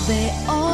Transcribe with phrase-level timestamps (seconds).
[0.00, 0.06] יצאו
[0.46, 0.69] באור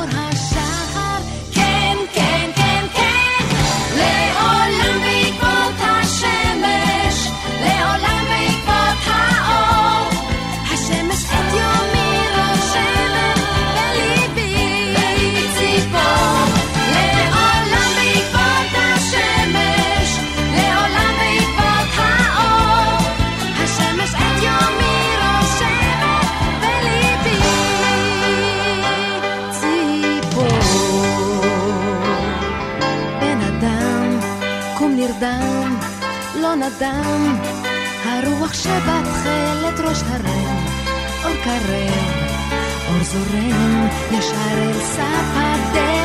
[38.47, 40.65] הרוח שבתכלת ראש הרם,
[41.25, 42.27] אור קרב,
[42.89, 45.96] אור זורם, ישר אל סף הדלת,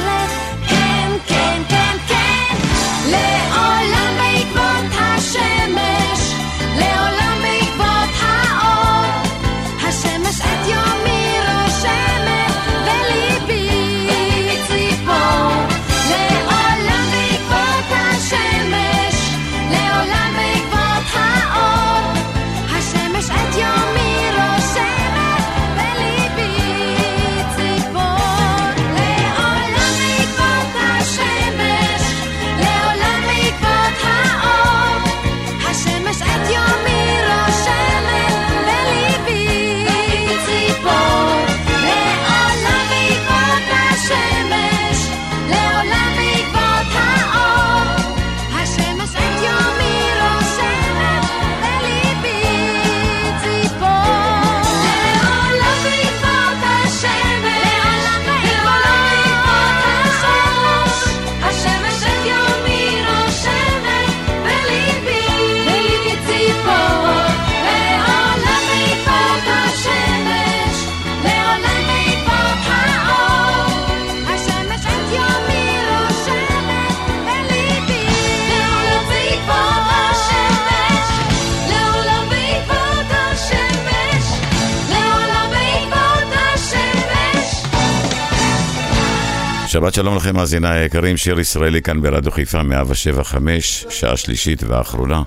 [90.02, 95.22] שלום לכם מאזיניי היקרים, שיר ישראלי כאן ברדיו חיפה 175, שעה שלישית ואחרונה,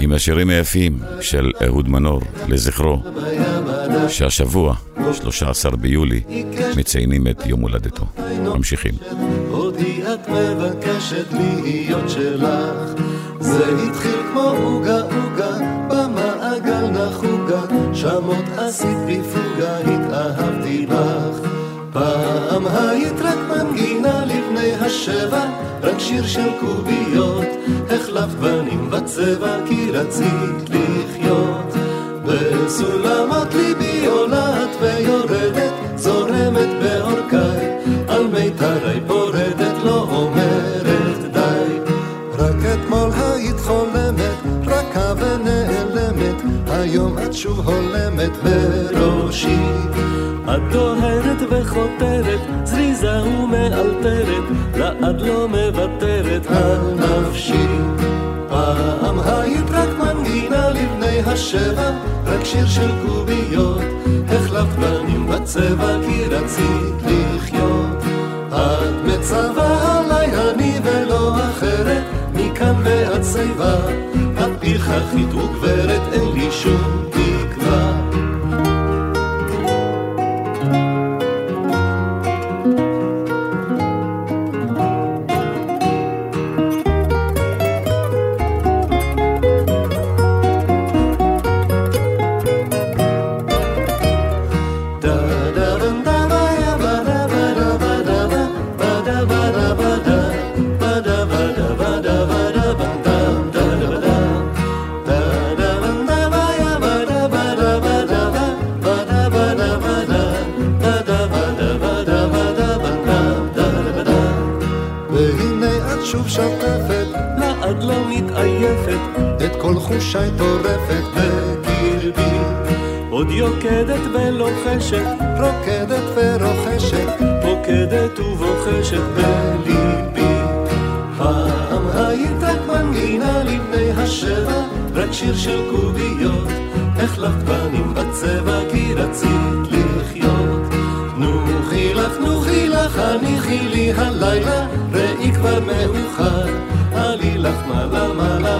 [0.00, 3.02] עם השירים היפים של אהוד מנור, לזכרו,
[4.08, 4.74] שהשבוע,
[5.12, 6.20] 13 ביולי,
[6.76, 8.04] מציינים את יום הולדתו.
[8.44, 8.94] ממשיכים.
[9.50, 13.02] אותי את מבקשת להיות שלך
[13.40, 15.56] זה התחיל כמו עוגה עוגה
[15.88, 17.60] במעגל נחוגה
[17.94, 21.48] שמות עשית בפוגה התאהבתי לך
[21.92, 23.47] פעם היית רק
[24.88, 25.44] השבע
[25.82, 27.46] רק שיר של קוביות
[27.90, 31.74] החלפת בנים בצבע כי רצית לחיות.
[32.24, 37.78] בסולמות ליבי עולה את ויורדת זורמת בעורקיי
[38.08, 41.92] על מיתרי פורדת לא אומרת די.
[42.38, 49.58] רק אתמול היית חולמת רכה ונעלמת היום את שוב הולמת בראשי.
[50.44, 52.17] את דוהרת וחותרת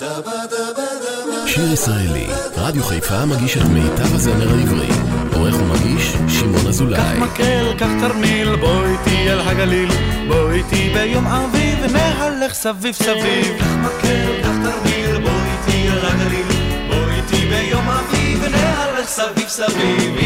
[0.00, 2.26] דבה דבה דבה שיר ישראלי,
[2.56, 4.88] רדיו חיפה מגיש את מיטב הזמר העברי.
[5.34, 6.12] עורך ומגיש,
[6.54, 7.00] שמעון אזולאי.
[7.00, 9.88] קח מקל, קח תרמיל, בוא איתי אל הגליל,
[10.28, 13.58] בוא איתי ביום אביב, נהלך סביב סביב.
[13.58, 16.46] קח מקל, קח תרמיל, בוא איתי אל הגליל,
[16.88, 20.16] בוא איתי ביום אביב, נהלך סביב סביב.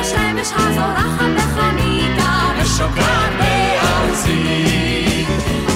[0.00, 5.24] השמש הזורחת בחניתה ושוקעת בארצי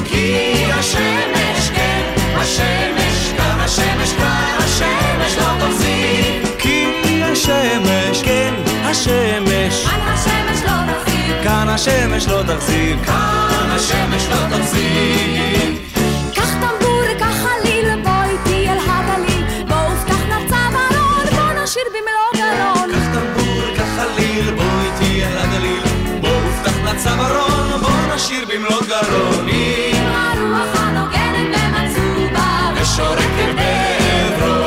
[0.04, 6.84] כי השמש כן, השמש כאן, השמש כאן, השמש לא תחזיק כי
[7.25, 8.54] השמש, כן,
[8.90, 15.94] השמש, כאן השמש לא תחזיק כאן השמש לא תחזיק, כאן השמש לא תחזיק.
[16.34, 22.31] קח טמבור, קח חליל, בוא איתי אל הגליל בוא ופתח נצב ארון, בוא נשיר במלוא
[22.34, 25.82] גלון קח טמבור, קח חליל, בוא איתי אל הגליל,
[26.20, 29.48] בוא ופתח לצווארון, בוא נשיר במלוא גרון.
[29.48, 34.59] עם הרוח הנוגנת במצובה ושורקת בעברון.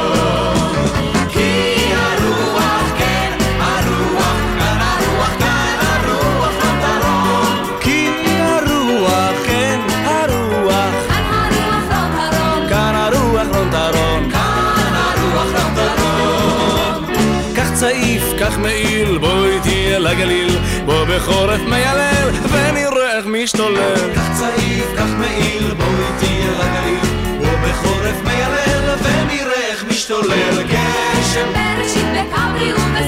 [20.08, 24.14] הגליל, בוא בחורף מיילל, ונראה איך משתולל.
[24.16, 30.64] קח צעיף, קח מעיל, בוא איתי אל הגליל, בוא בחורף מיילל, ונראה איך משתולל.
[30.64, 33.03] גשם בראשית בכברי ובסער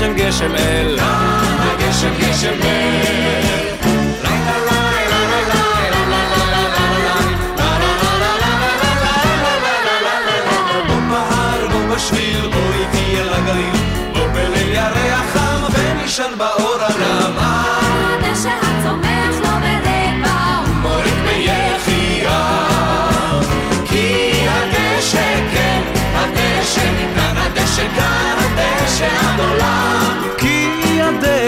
[0.00, 0.98] גשם גשם אל.
[1.78, 3.49] גשם גשם אל.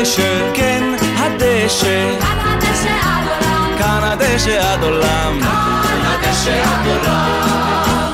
[0.02, 5.40] הדשא, כן, הדשא, כאן הדשא עד עולם כאן הדשא עד עולם.
[5.42, 8.11] כאן הדשא עד עולם.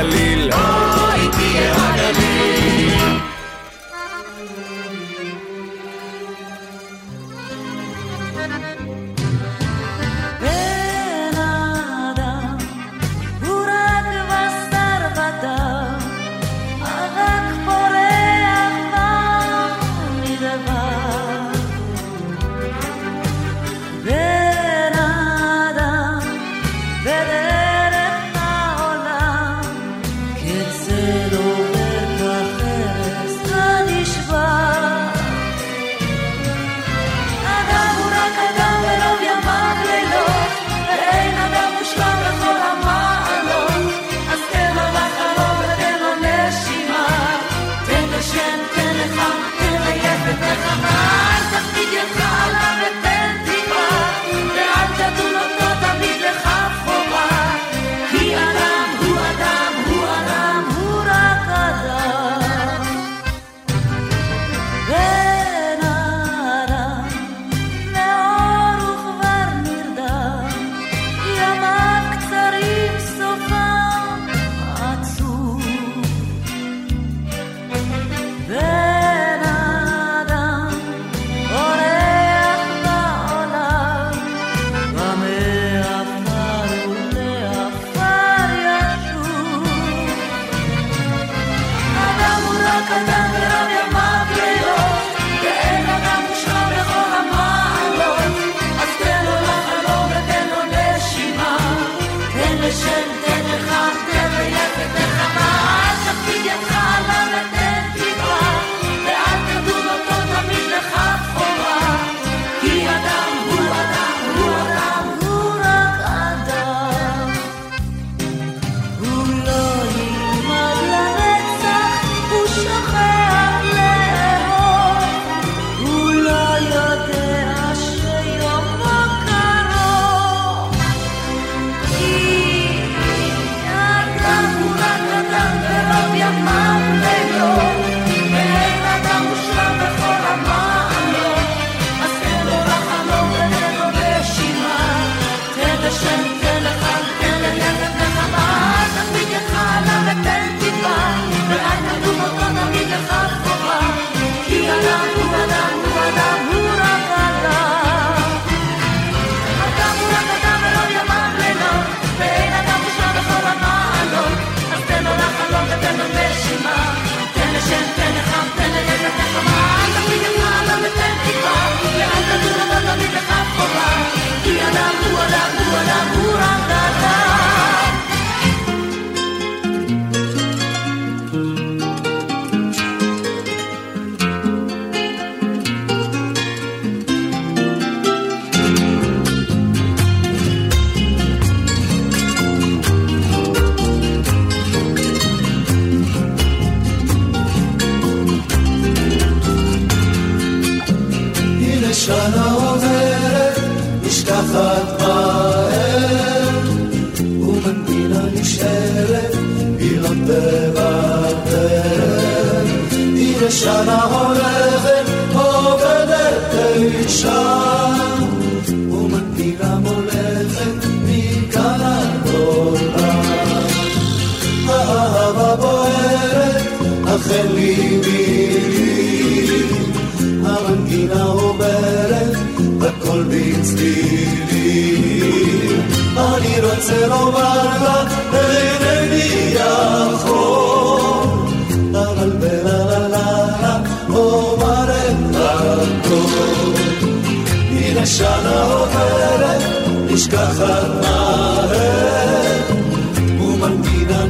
[0.00, 0.39] Galilee.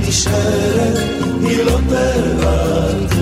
[0.09, 0.99] נשארת
[1.42, 3.20] היא לא תוותר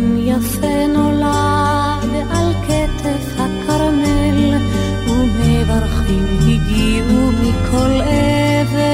[0.00, 4.56] בן יפה נולד על כתף הכרמל,
[5.06, 8.00] ומברכים הגיעו מכל
[8.60, 8.90] עבר.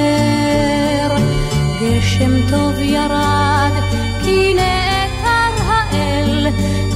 [1.80, 3.72] גשם טוב ירד,
[4.24, 6.46] כי נעתר האל,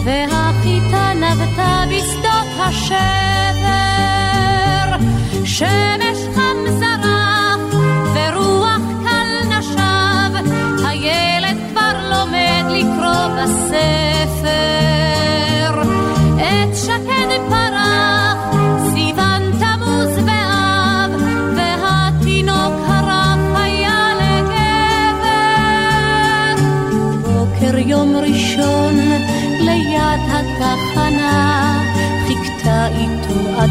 [0.05, 3.71] והחיטה נבטה בשדות השבר.
[5.45, 6.10] שמש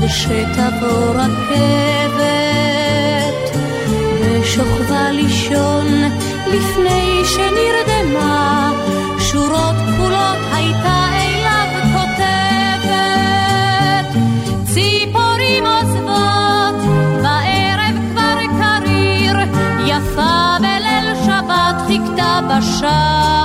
[0.10, 2.20] איתו עד שתבוא רכבת.
[4.22, 5.88] ושוכבה לישון
[6.48, 8.72] לפני שנרדמה,
[9.20, 12.90] שורות כחולות הייתה אליו כותבת.
[14.66, 16.80] ציפורים עוזבות,
[17.22, 19.38] בערב כבר קריר,
[19.86, 23.39] יפה בליל שבת חיכתה בשער.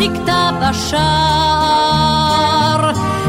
[0.00, 2.00] חיכתה בשער.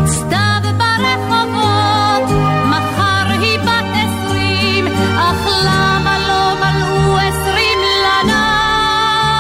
[0.06, 2.28] סתיו ברחובות,
[2.66, 9.40] מחר היא בת עשרים, אך למה לא מלאו עשרים לנער?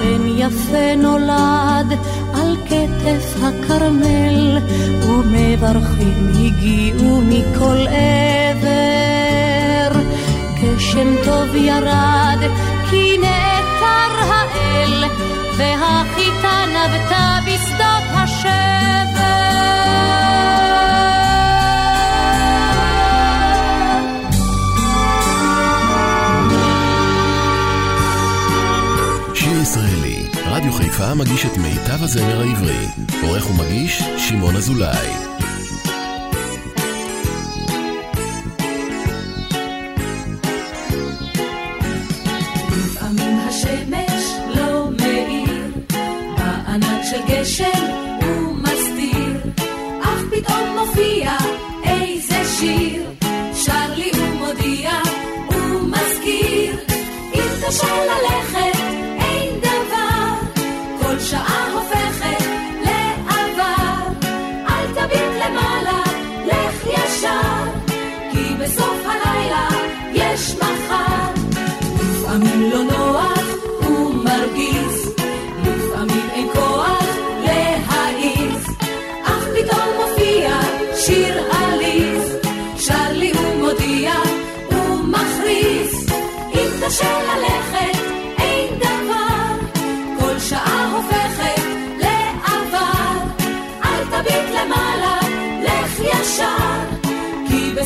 [0.00, 1.90] בן יפה נולד
[2.34, 4.58] על כתף הכרמל,
[5.02, 8.72] ומברכים הגיעו מכל עבר.
[10.62, 12.40] גשם טוב ירד,
[12.90, 15.04] כי נעתר האל,
[15.62, 18.52] והחיטה נבטה בשדות השבר.
[29.34, 32.86] שיר ישראלי, רדיו חיפה מגיש את מיטב הזמר העברי.
[33.22, 35.31] עורך ומגיש, שמעון אזולאי.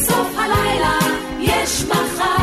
[0.07, 0.99] בסוף הלילה
[1.41, 2.36] יש מחר.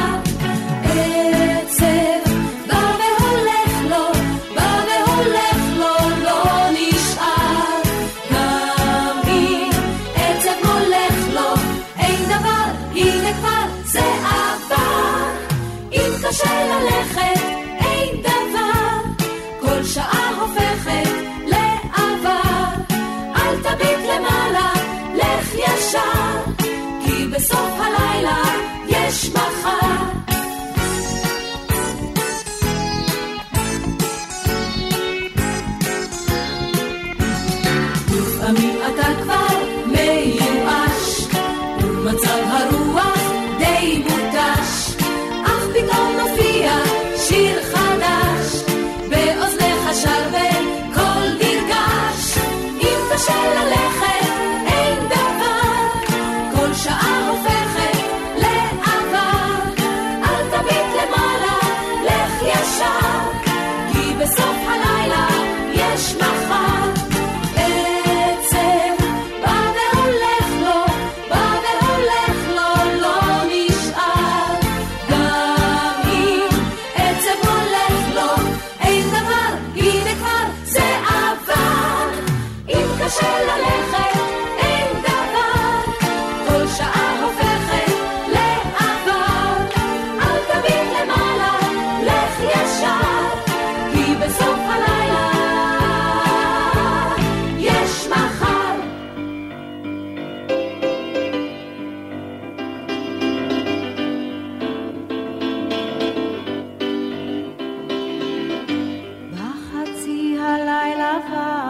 [111.23, 111.62] בחצי הלילה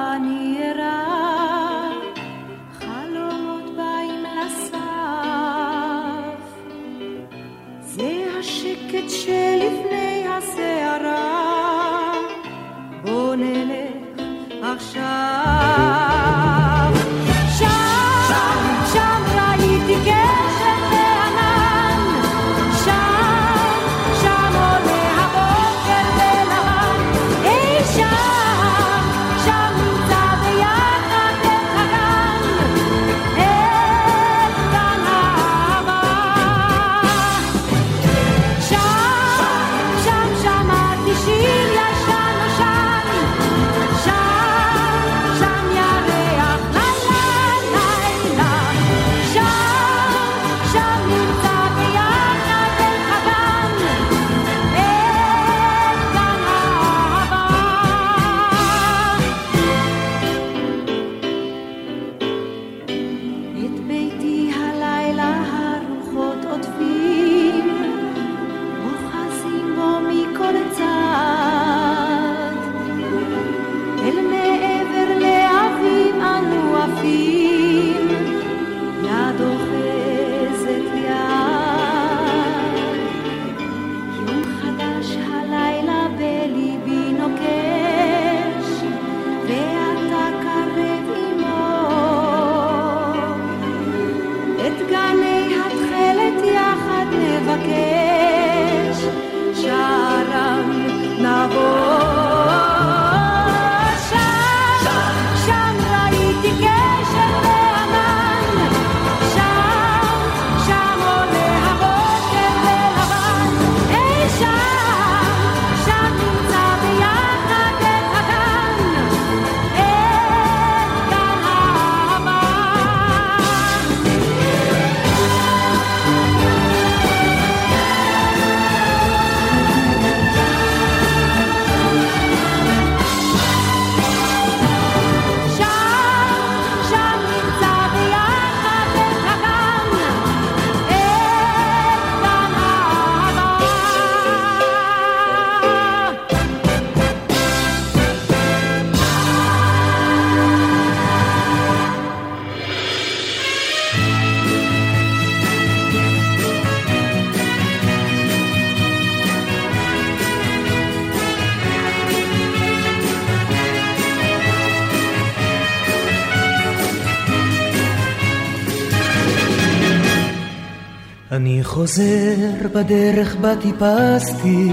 [172.68, 174.70] בדרך בה טיפסתי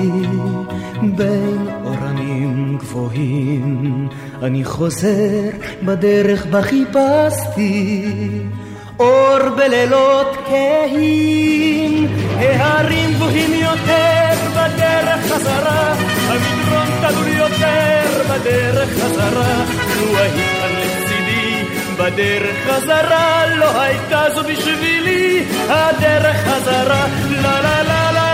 [1.03, 4.09] בין אורנים גבוהים.
[4.43, 5.51] אני חוזר
[5.83, 8.03] בדרך בה חיפשתי
[8.99, 12.07] אור בלילות כהים.
[12.39, 15.95] ההרים גבוהים יותר בדרך חזרה
[16.29, 19.65] המדרון תלול יותר בדרך חזרה.
[20.01, 21.65] לו היית כאן לצידי
[21.97, 25.30] בדרך חזרה לא הייתה זו בשבילי
[25.69, 28.31] הדרך חזרה, לה לה לה לה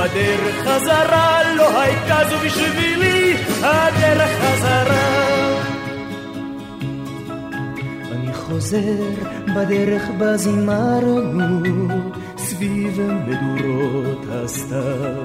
[0.00, 5.60] בדרך חזרה לא הייתה זו בשבילי הדרך חזרה.
[8.12, 9.04] אני חוזר
[9.56, 15.24] בדרך בזימה רגוע סביב מדורות הסתיו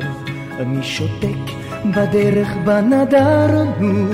[0.59, 1.54] אני שותק
[1.91, 4.05] בדרך בה נדרנו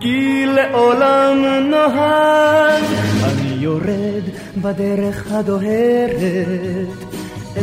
[0.00, 1.38] כי לעולם
[1.70, 2.84] נוהג.
[3.24, 4.24] אני יורד
[4.56, 6.88] בדרך הדוהרת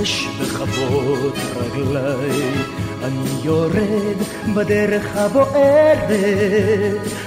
[0.02, 2.52] אש בכבות רגליי,
[3.08, 4.17] אני יורד
[4.56, 6.10] בדרך הבוערת,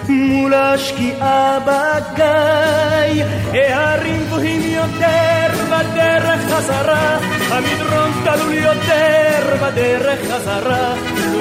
[0.09, 7.19] מול השקיעה בגיא, ההרים גבוהים יותר בדרך חזרה,
[7.51, 10.95] המדרון תלול יותר בדרך חזרה,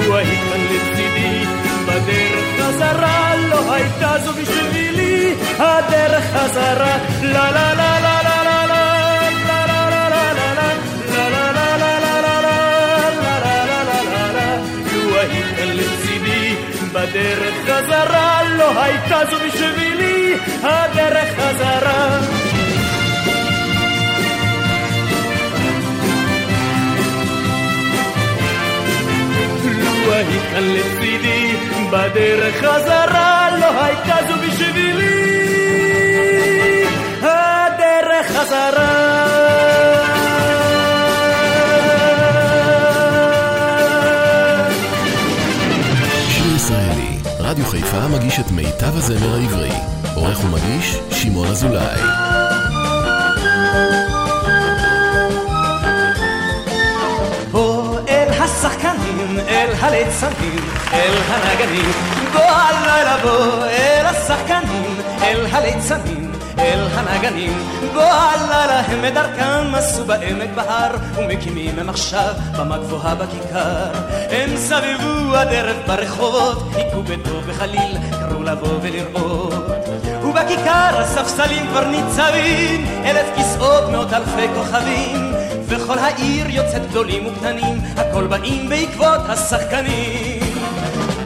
[0.06, 1.44] לו היית לצידי
[1.86, 8.09] בדרך חזרה, לא הייתה זו בשבילי הדרך חזרה, לה לה לה לה
[17.14, 22.20] לה בדרך חזרה לא הייתה זו בשבילי הדרך חזרה.
[29.74, 31.56] לו היית לצידי
[31.92, 34.89] בדרך חזרה לא הייתה זו בשבילי
[47.70, 49.70] חיפה מגיש את מיטב הזמר העברי.
[50.14, 52.00] עורך ומגיש, שמעון אזולאי.
[58.42, 60.56] השחקנים, אל הליצנים,
[60.92, 61.90] אל הנגנים,
[62.32, 66.29] בוא הלילה בוא אל השחקנים, אל הליצנים,
[66.60, 67.52] אל הנגנים,
[67.94, 73.90] בוא הלילה הם את דרכם עשו בעמק בהר, ומקימים הם עכשיו במה גבוהה בכיכר.
[74.30, 79.54] הם סבבו הדרך ברחובות, חיכו בטוב וחליל, קראו לבוא ולראות.
[80.22, 85.32] ובכיכר הספסלים כבר ניצבים, אלף כיסאות, מאות אלפי כוכבים.
[85.66, 90.40] וכל העיר יוצאת גדולים וקטנים, הכל באים בעקבות השחקנים.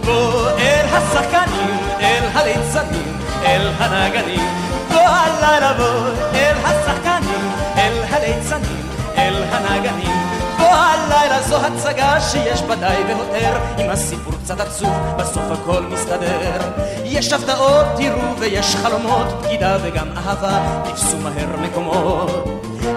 [0.04, 4.63] בוא אל השחקנים, אל הליצנים, אל הנגנים,
[4.94, 10.16] בוא הלילה בוא אל השחקנים, אל הליצנים, אל הנגנים.
[10.58, 16.60] בוא הלילה זו הצגה שיש בה די והותר, עם הסיפור קצת עצוב, בסוף הכל מסתדר.
[17.04, 22.44] יש הפתעות, תראו, ויש חלומות, בגידה וגם אהבה, תפסו מהר מקומות.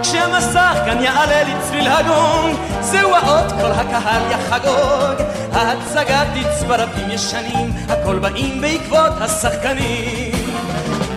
[0.02, 5.26] כשהמסך כאן יעלה לצליל הגונג, זהו האות כל הקהל יחגוג.
[5.52, 10.27] ההצגה תצברבים ישנים, הכל באים בעקבות השחקנים.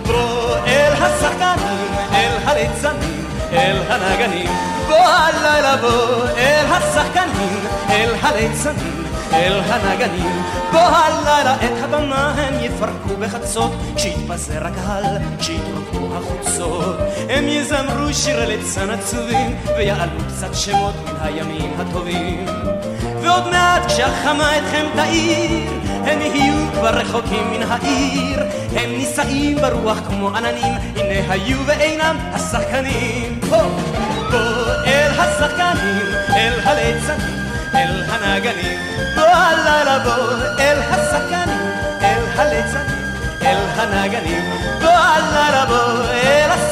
[0.06, 4.50] בוא אל השחקנים, אל הליצנים, אל הנגנים.
[4.88, 7.60] בוא הלילה בוא אל השחקנים,
[7.90, 9.02] אל הליצנים.
[9.32, 15.04] אל הנגנים, בוא הלילה את הבמה הם יפרקו בחצות, כשיתפזר הקהל,
[15.38, 16.96] כשיתרוקו החוצות,
[17.28, 22.46] הם יזמרו שיר ליצן עצובים, ויעלו קצת שמות מן הימים הטובים.
[23.22, 25.70] ועוד מעט כשהחמה אתכם תאיר,
[26.04, 28.42] הם יהיו כבר רחוקים מן העיר,
[28.76, 33.40] הם נישאים ברוח כמו עננים, הנה היו ואינם השחקנים.
[33.48, 33.58] בוא,
[34.30, 36.06] בוא אל השחקנים,
[36.36, 37.42] אל הליצנים.
[37.74, 38.78] אל הנגנים,
[39.14, 43.06] בוא הלילה בוא אל השחקנים, אל הליצנים,
[43.42, 44.44] אל הנגנים,
[44.80, 46.71] בוא הלילה בוא אל השחקנים,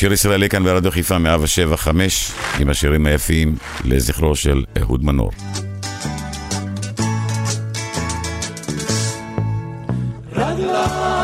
[0.00, 5.30] שיר ישראלי כאן ברדיו חיפה 107 5 עם השירים היפים לזכרו של אהוד מנור.
[10.36, 11.19] לשכוח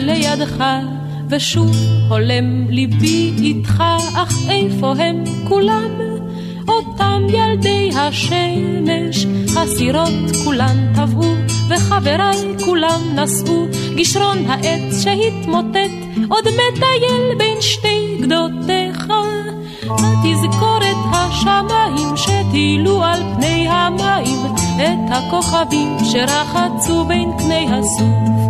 [0.00, 0.64] לידך,
[1.28, 1.76] ושוב
[2.08, 3.82] הולם ליבי איתך,
[4.14, 5.90] אך איפה הם כולם?
[6.68, 11.34] אותם ילדי השמש, הסירות כולן טבעו,
[11.68, 15.90] וחבריי כולם נשאו, גשרון העץ שהתמוטט,
[16.28, 19.06] עוד מטייל בין שתי גדותיך.
[19.82, 28.49] התזכורת השמיים שטילו על פני המים, את הכוכבים שרחצו בין קני הסוף.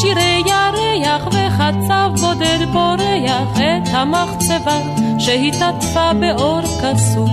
[0.00, 4.80] שירי ירח וחצב בודד פורח את המחצבה
[5.18, 7.30] שהתעטפה באור כסוף.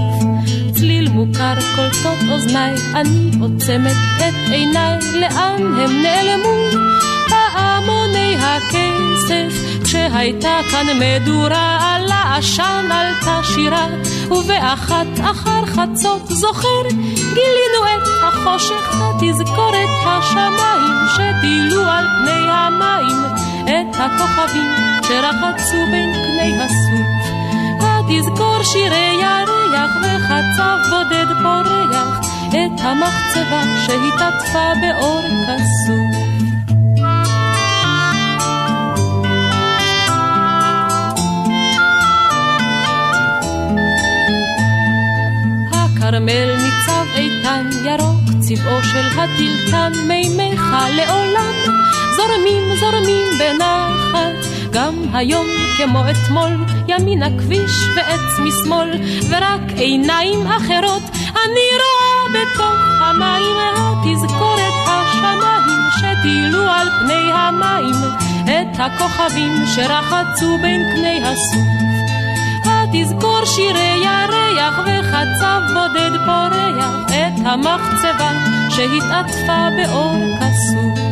[0.76, 6.82] צליל מוכר קולטות אוזניי, אני עוצמת את עיניי, לאן הם נעלמו?
[7.30, 13.88] פעמוני הכסף, כשהייתה כאן מדורה, על העשן עלתה שירה,
[14.32, 16.82] ובאחת אחר חצות זוכר,
[17.34, 23.26] גילינו את החושך, התזכורת השמיים, שטילו על פני המים,
[23.64, 24.72] את הכוכבים
[25.04, 27.32] שרחצו בין קני הסוף.
[27.80, 36.32] התזכור שירי ירח וחצב בודד פורח, את המחצבה שהתעטפה באור כסוף.
[45.74, 47.01] הכרמל ניצב
[47.52, 50.62] איתן ירוק, צבעו של הטילטן, מימיך
[50.96, 51.54] לעולם
[52.16, 54.48] זורמים זורמים בנחת.
[54.72, 55.46] גם היום
[55.78, 58.90] כמו אתמול, ימין הכביש ועץ משמאל,
[59.30, 67.96] ורק עיניים אחרות אני רואה בתוך המים התזכורת השמיים שטילו על פני המים
[68.44, 71.92] את הכוכבים שרחצו בין קני הסוף.
[72.66, 74.80] התזכור שירי ירח
[75.22, 78.32] וחצב בודד פורח את המחצבה
[78.70, 81.11] שהתעטפה באור כסוף.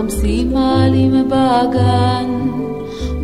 [0.00, 2.48] רומסים עלים בגן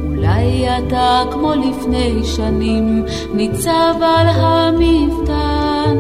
[0.07, 5.97] אולי אתה כמו לפני שנים ניצב על המפתן.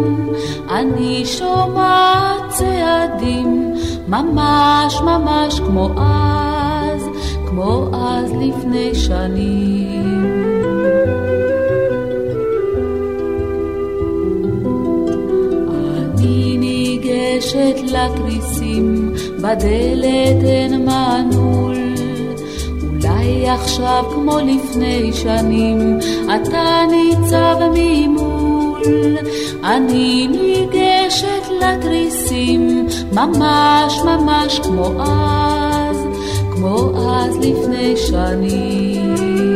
[0.70, 3.74] אני שומעת צעדים
[4.08, 7.02] ממש ממש כמו אז
[7.46, 10.45] כמו אז לפני שנים
[19.46, 21.76] בדלת אין מנעול.
[22.82, 29.16] אולי עכשיו כמו לפני שנים, אתה ניצב ממול.
[29.64, 35.96] אני ניגשת לתריסים, ממש ממש כמו אז,
[36.54, 39.55] כמו אז לפני שנים.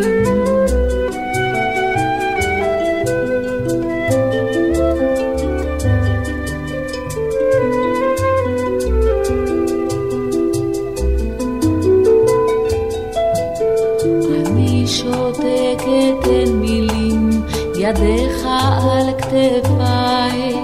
[17.90, 18.46] ידיך
[18.82, 20.54] על כתפיי,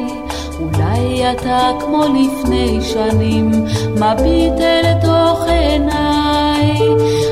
[0.61, 3.51] אולי אתה כמו לפני שנים,
[3.95, 6.79] מביט אל תוך עיניי.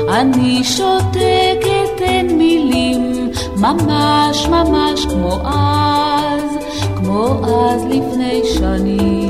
[0.09, 6.57] אני שותקת אין מילים, ממש ממש כמו אז,
[6.95, 9.24] כמו אז לפני שנים.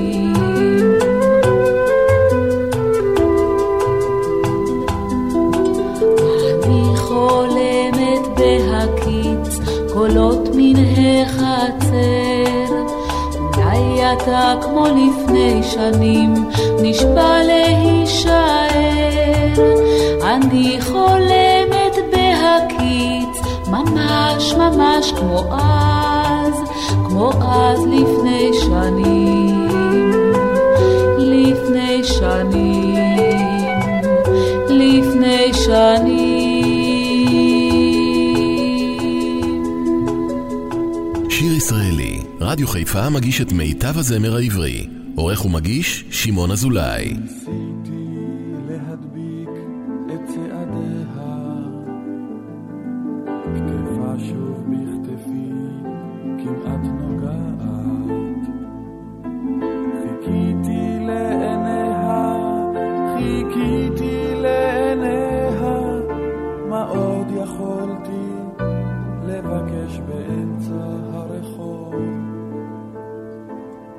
[14.14, 16.34] אתה כמו לפני שנים,
[16.82, 18.36] נשבע להישאר.
[20.24, 26.54] אני חולמת בהקיץ, ממש ממש כמו אז,
[27.08, 29.68] כמו אז לפני שנים.
[31.18, 32.96] לפני שנים,
[34.70, 36.35] לפני שנים.
[42.56, 44.88] רדיו חיפה מגיש את מיטב הזמר העברי.
[45.16, 47.14] עורך ומגיש, שמעון אזולאי.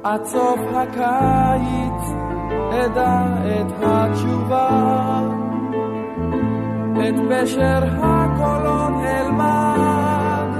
[0.06, 2.02] עד סוף הקיץ
[2.70, 5.20] אדע את התשובה,
[6.94, 10.50] את פשר הקולות אלמד,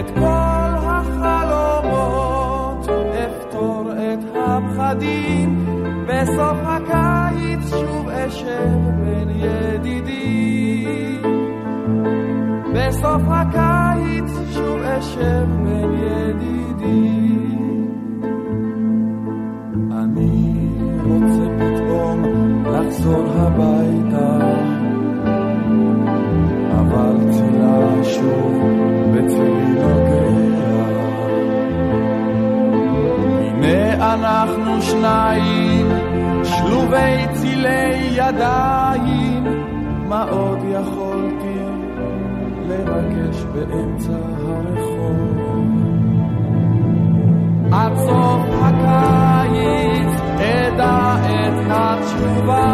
[0.00, 5.66] את כל החלומות, אפתור את הפחדים,
[6.08, 11.22] בסוף הקיץ שוב אשב בין ידידים.
[12.74, 17.37] בסוף הקיץ שוב אשב בין ידידים.
[22.88, 24.38] לחזור הביתה,
[26.70, 28.54] אבל צילה שוב
[29.14, 30.28] בצילי נוגע.
[33.62, 35.86] הנה אנחנו שניים,
[36.44, 39.44] שלובי צילי ידיים,
[40.08, 41.58] מה עוד יכולתי
[42.68, 45.38] לבקש באמצע הרחוב?
[47.72, 49.97] עד סוף הקיץ
[50.40, 52.64] אדע את התשובה,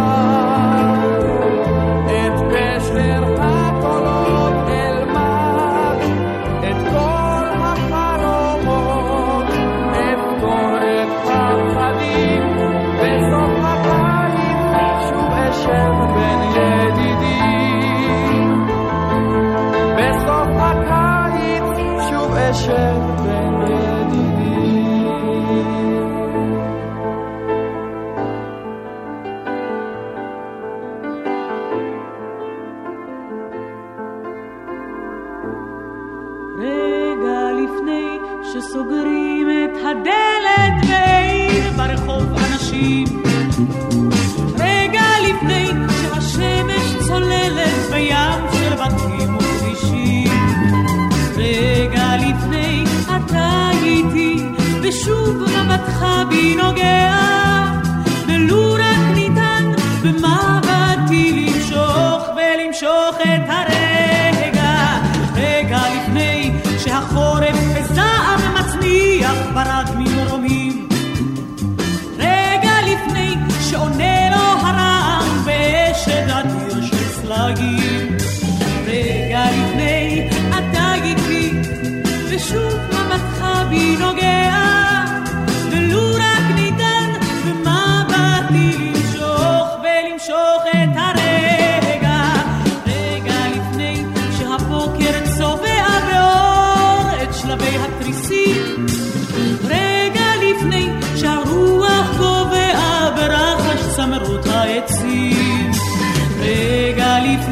[56.73, 57.14] בי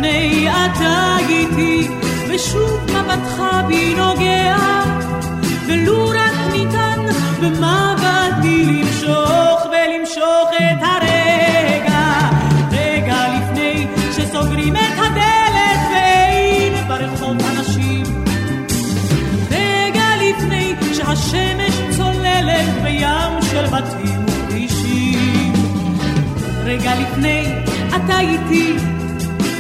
[0.02, 1.88] לפני אתה איתי,
[2.28, 4.56] ושוב מבטך בי נוגע,
[5.66, 7.00] ולו רק ניתן
[7.40, 12.30] במבטי למשוך ולמשוך את הרגע.
[12.72, 18.24] רגע לפני שסוגרים את הדלת ואין ברחוב אנשים.
[19.50, 25.52] רגע לפני שהשמש צוללת בים של בתים וכבישים.
[26.64, 27.46] רגע לפני
[27.88, 28.76] אתה איתי,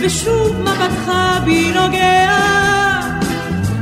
[0.04, 1.12] ושוב מבטך
[1.44, 2.30] בי נוגע,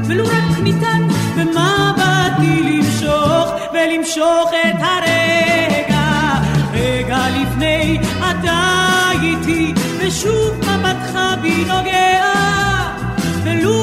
[0.06, 1.02] ולו רק ניתן
[1.36, 6.34] במבטי למשוך ולמשוך את הרגע.
[6.72, 7.98] רגע לפני
[8.30, 12.24] אתה איתי, ושוב מבטך בי נוגע,
[13.44, 13.79] ולו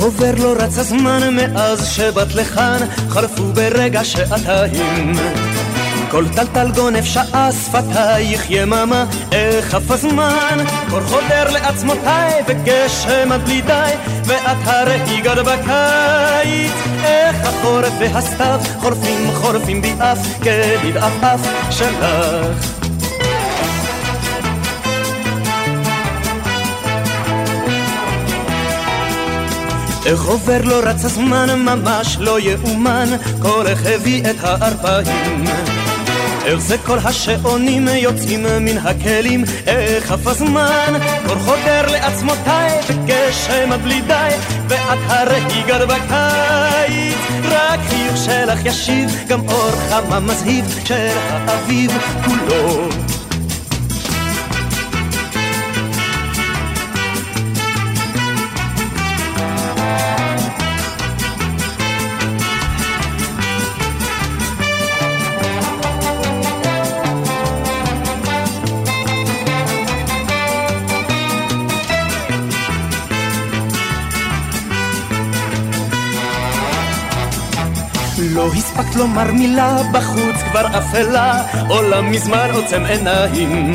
[0.00, 2.78] עובר לא רץ הזמן מאז שבאת לכאן,
[3.08, 5.12] חלפו ברגע שעתיים.
[6.10, 10.58] כל טלטל גונב שעה שפתייך יממה, איך עף הזמן,
[10.90, 13.92] קור חודר לעצמותיי וגשם עד בלי די,
[14.24, 16.72] ואת הרי הגעת בקיץ,
[17.04, 21.40] איך החורף והסתיו חורפים חורפים בי אף כליד עפעף
[21.70, 22.79] שלך.
[30.10, 33.08] איך עובר לא רץ הזמן, ממש לא יאומן,
[33.42, 35.44] כל איך הביא את הערפיים.
[36.44, 40.94] איך זה כל השעונים יוצאים מן הכלים, איך עף הזמן,
[41.26, 44.30] קור חודר לעצמותיי, וגשם עד בלי די,
[44.68, 51.08] ואת הרי הגעת בקיץ, רק חיוך שלך ישיב, גם אור חמה מזהיב של
[51.46, 51.90] האביב
[52.24, 52.88] כולו.
[78.20, 83.72] לא הספקת לומר מילה, בחוץ כבר אפלה, עולם מזמן עוצם עיניים.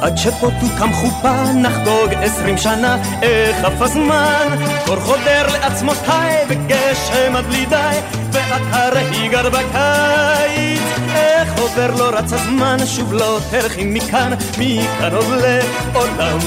[0.00, 4.48] עד שפה תוקם חופה נחגוג עשרים שנה, איך עף הזמן,
[4.86, 7.98] קור חודר לעצמותיי וגשם עד בלי די,
[8.32, 10.82] ואת הרי גר בקיץ,
[11.14, 15.26] איך עובר לא רץ הזמן, שוב לא תלכי מכאן, מכאן עוד
[15.94, 16.38] לעולם.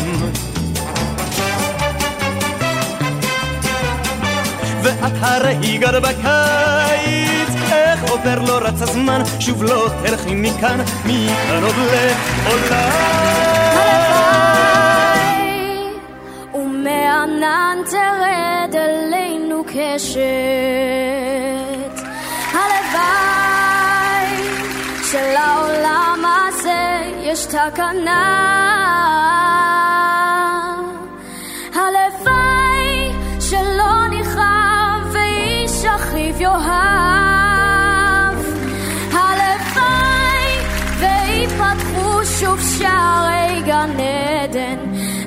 [4.87, 11.75] ואת הרי גר בקיץ, איך עובר לא רץ הזמן, שוב לא תלכי מכאן, מכאן עוד
[12.45, 12.89] לעולם.
[16.53, 20.17] ומענן תרד אלינו קשת.
[22.53, 24.31] הלוואי
[25.11, 28.47] שלעולם הזה יש תקנה.
[31.73, 32.06] הלוואי
[35.77, 38.37] ואיש אחיו יאהב.
[39.11, 40.49] הלוואי
[40.99, 44.79] ויפתחו שוב שערי גן עדן.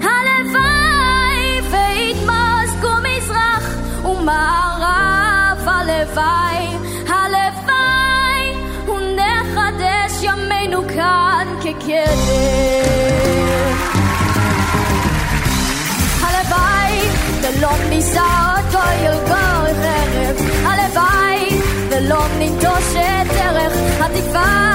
[0.02, 5.68] הלוואי ויתמזגו מזרח ומערב.
[5.68, 6.66] הלוואי,
[7.08, 8.54] הלוואי
[8.88, 12.18] ונחדש ימינו כאן כקדם.
[16.22, 17.08] הלוואי
[17.42, 18.22] ולא נישא
[18.56, 19.49] אותו ילגור חרב
[22.10, 24.69] הלוואי ולא ניטוש את דרך התקווה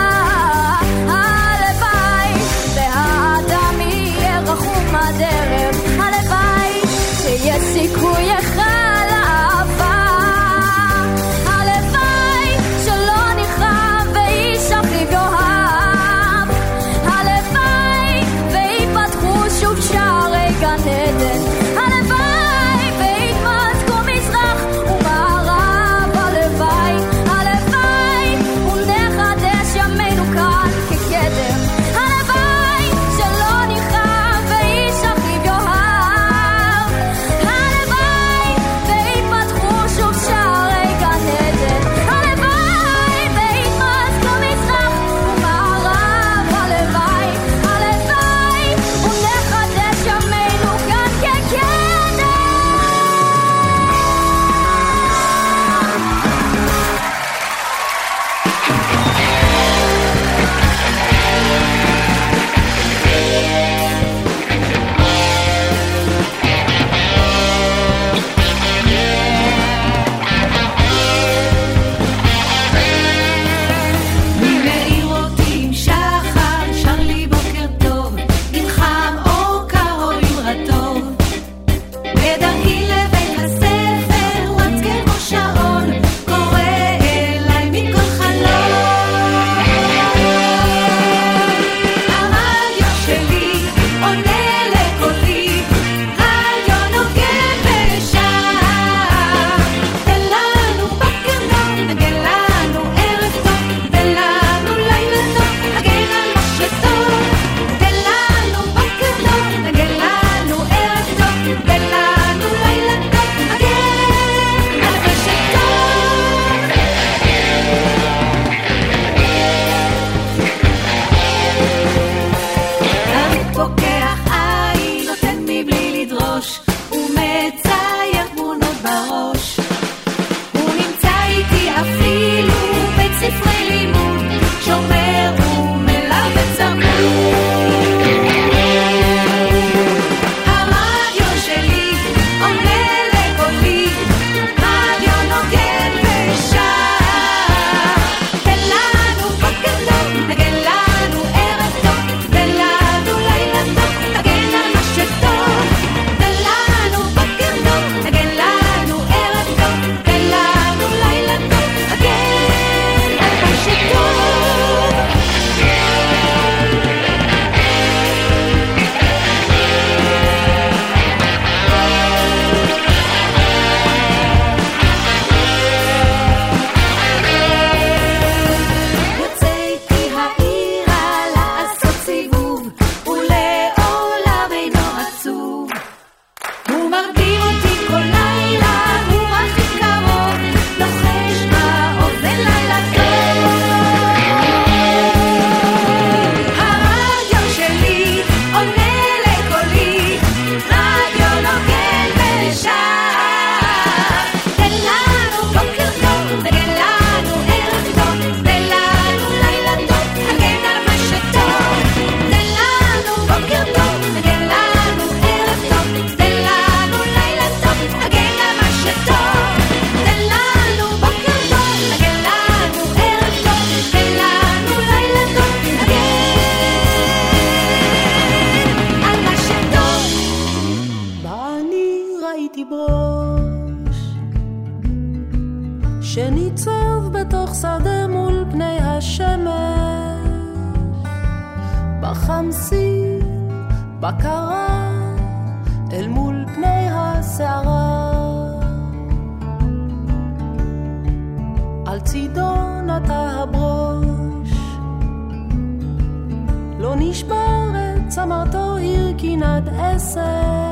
[259.62, 260.65] not a sad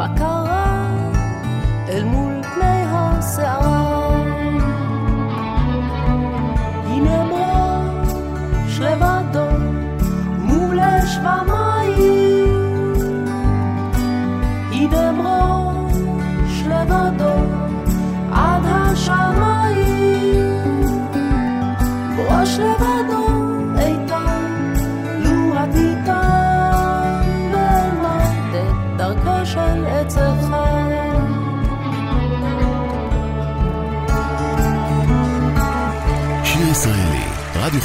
[0.00, 0.59] Baccarat.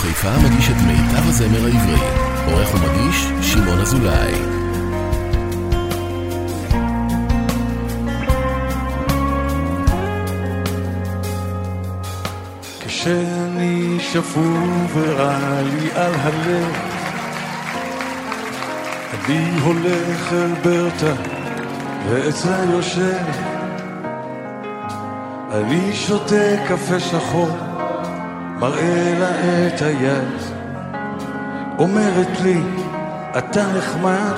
[0.06, 2.00] חיפה מגיש את מיטב הזמר העברי.
[2.46, 4.34] עורך ומגיש, שמעון אזולאי.
[12.88, 16.74] כשאני שפוי ורע לי על הלב
[19.26, 21.22] אני הולך אל ברטה
[22.10, 23.26] ואצלה יושב
[25.52, 27.75] אני שותה קפה שחור
[28.60, 30.42] מראה לה את היד.
[31.80, 32.62] אומרת לי
[33.38, 34.34] אתה נחמד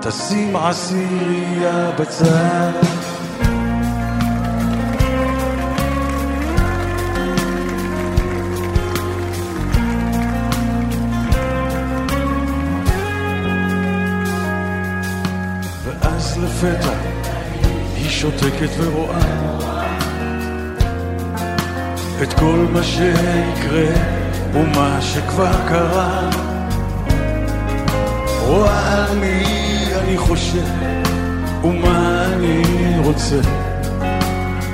[0.00, 2.72] תשים עשירייה בצד.
[15.84, 16.92] ואז לפתע
[17.96, 19.77] היא שותקת ורואה
[22.22, 23.86] את כל מה שיקרה
[24.52, 26.30] ומה שכבר קרה.
[28.46, 29.44] רואה על מי
[30.02, 30.66] אני חושב
[31.64, 32.62] ומה אני
[33.04, 33.40] רוצה.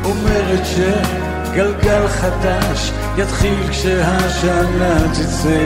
[0.05, 5.61] אומרת שגלגל חדש יתחיל כשהשנה תצא.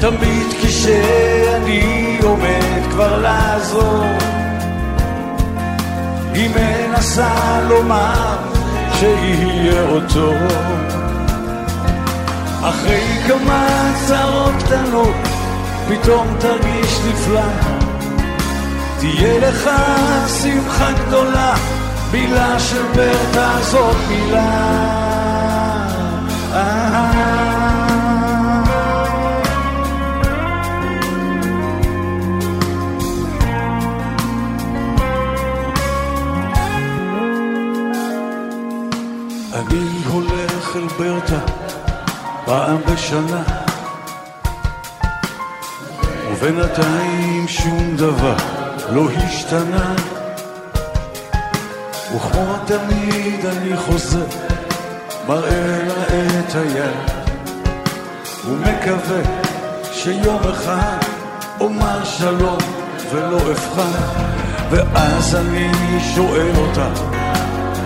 [0.00, 4.04] תמיד כשאני עומד כבר לעזור
[6.34, 6.50] היא
[7.06, 8.36] מנסה לומר
[8.98, 10.32] שיהיה אותו.
[12.60, 15.14] אחרי כמה צרות קטנות
[15.88, 17.40] פתאום תרגיש נפלא.
[18.98, 19.70] תהיה לך
[20.42, 21.54] שמחה גדולה
[22.12, 25.05] מילה של ברטה זאת מילה
[39.56, 41.38] אני הולך אל ברטה
[42.44, 43.42] פעם בשנה.
[46.30, 48.34] ובינתיים שום דבר
[48.90, 49.94] לא השתנה.
[52.16, 54.26] וכמו תמיד אני חוזר
[55.28, 56.96] מראה לה את היד.
[58.46, 59.20] ומקווה
[59.92, 60.98] שיום אחד
[61.60, 62.58] אומר שלום
[63.12, 64.22] ולא אבחר
[64.70, 65.70] ואז אני
[66.14, 66.88] שואל אותה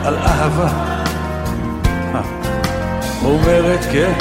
[0.04, 0.99] על אהבה
[3.24, 4.12] אומרת כן,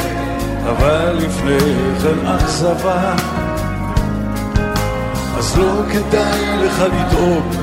[0.63, 1.57] אבל לפני
[2.03, 3.15] כן אכזבה.
[5.37, 7.55] אז לא כדאי לך לדאוג,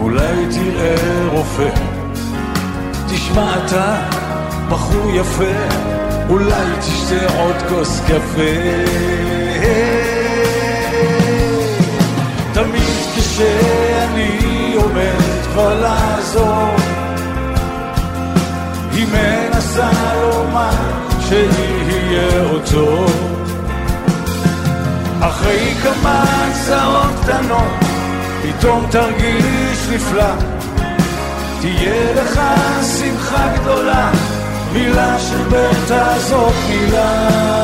[0.00, 1.68] אולי תראה רופא.
[3.08, 3.96] תשמע אתה,
[4.68, 5.44] בחור יפה,
[6.28, 8.58] אולי תשתה עוד כוס קפה.
[12.52, 12.82] תמיד
[13.16, 16.68] כשאני עומד כבר לעזור,
[18.92, 20.70] היא מנה מנסה לומר
[21.20, 23.06] שיהיה אותו.
[25.20, 26.24] אחרי כמה
[26.66, 27.72] צרות קטנות
[28.42, 30.34] פתאום תרגיש נפלא.
[31.60, 32.40] תהיה לך
[32.98, 34.10] שמחה גדולה
[34.72, 37.57] מילה של בית הזאת מילה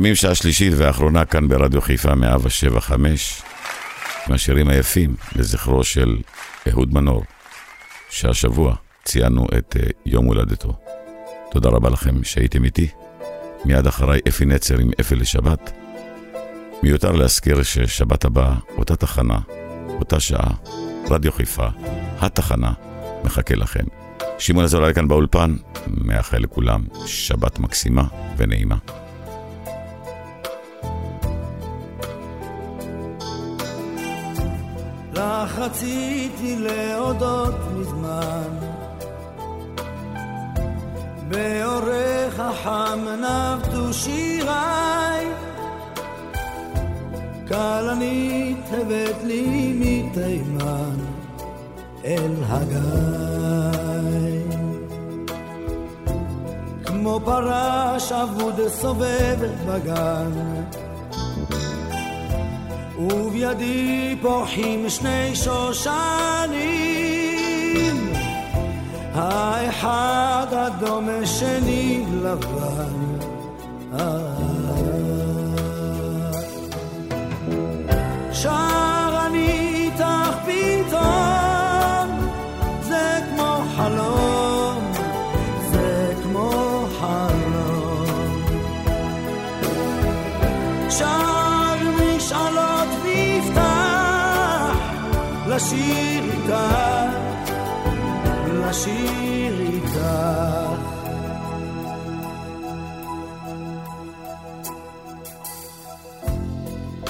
[0.00, 3.42] מסיימים שעה שלישית ואחרונה כאן ברדיו חיפה 175
[4.26, 6.16] עם השירים היפים לזכרו של
[6.68, 7.24] אהוד מנור,
[8.10, 8.74] שהשבוע
[9.04, 10.78] ציינו את uh, יום הולדתו.
[11.50, 12.88] תודה רבה לכם שהייתם איתי.
[13.64, 15.72] מיד אחריי אפי נצר עם אפי לשבת.
[16.82, 19.38] מיותר להזכיר ששבת הבאה, אותה תחנה,
[19.88, 20.50] אותה שעה,
[21.10, 21.66] רדיו חיפה,
[22.18, 22.72] התחנה,
[23.24, 23.84] מחכה לכם.
[24.38, 28.04] שמעון אזולאי כאן באולפן, מאחל לכולם שבת מקסימה
[28.36, 28.76] ונעימה.
[35.60, 38.58] רציתי להודות מזמן.
[41.28, 45.26] באורך החם נבטו שיריי.
[47.48, 50.96] כלנית הבאת לי מתימן
[52.04, 52.90] אל הגיא.
[56.84, 60.30] כמו פרש אבוד סובבת בגן
[63.00, 66.60] ובידי פורחים שני שושנים.
[69.14, 73.00] האחד אדום השני לבן.
[78.32, 79.48] שר אני
[79.86, 81.39] איתך פתאום
[95.70, 96.54] לשיר איתך
[98.46, 99.98] לשיר איתך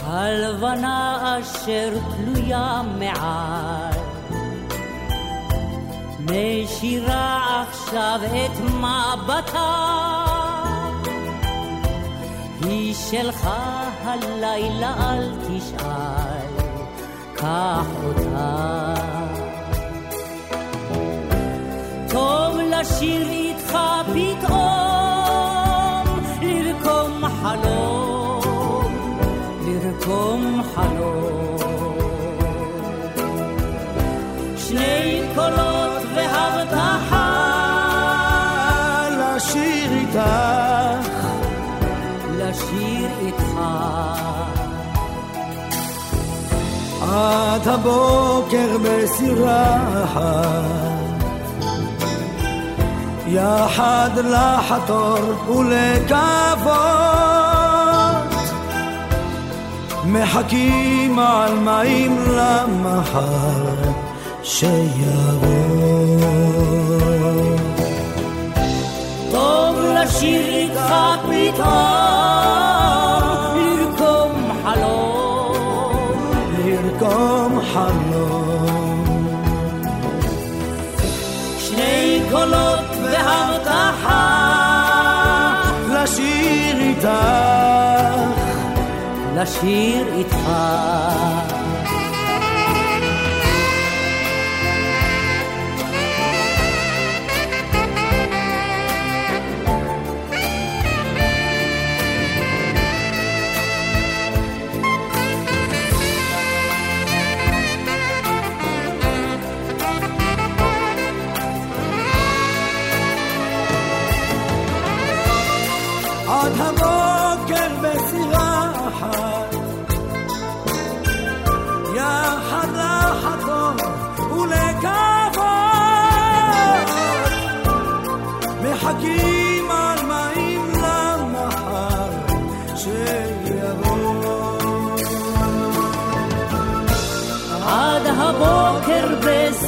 [0.04, 3.98] הלבנה אשר תלויה מעל
[6.20, 9.90] משירה עכשיו את מבטה.
[12.62, 13.50] היא שלך
[14.04, 16.39] הלילה אל תשאל
[17.40, 18.94] קח אותה
[22.08, 23.78] טוב לשיר איתך
[24.12, 24.60] פתאום
[26.42, 28.94] לרקום חלום
[29.66, 31.56] לרקום חלום
[34.56, 35.69] שני קולות
[47.20, 49.76] עד הבוקר בסירה
[53.26, 55.18] יחד לחתור
[55.48, 56.80] ולקוות.
[60.04, 63.64] מחכים על מים למחר
[64.42, 65.60] שיבוא.
[69.30, 72.79] טוב לשיר איתך פתאום
[87.00, 88.32] איתך,
[89.34, 91.49] לשיר איתך.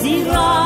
[0.02, 0.61] בסירה